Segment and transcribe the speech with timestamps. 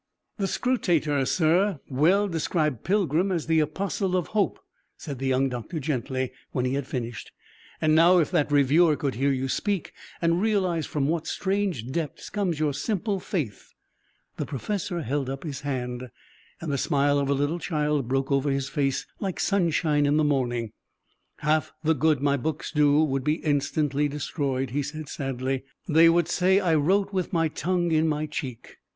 [0.39, 4.57] "The Scrutator, sir, well described 'Pilgrim' as the Apostle of Hope,"
[4.97, 7.31] said the young doctor gently, when he had finished;
[7.79, 12.31] "and now, if that reviewer could hear you speak and realize from what strange depths
[12.31, 13.75] comes your simple faith"
[14.37, 16.09] The professor held up his hand,
[16.59, 20.23] and the smile of a little child broke over his face like sunshine in the
[20.23, 20.71] morning.
[21.41, 26.27] "Half the good my books do would be instantly destroyed," he said sadly; "they would
[26.27, 28.77] say that I wrote with my tongue in my cheek.